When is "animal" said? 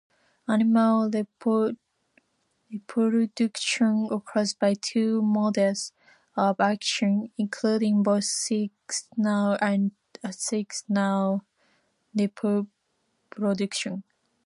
0.47-1.11